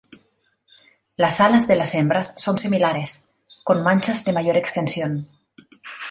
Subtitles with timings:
[1.15, 3.27] Las alas de las hembras son similares,
[3.63, 5.27] con manchas de mayor extensión.